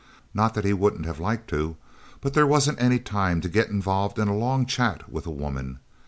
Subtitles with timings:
[0.33, 1.77] Not that he wouldn't have liked to.
[2.21, 5.77] But there wasn't any time to get involved in a long chat with a woman...